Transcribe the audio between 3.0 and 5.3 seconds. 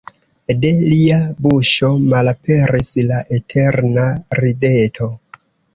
la eterna rideto.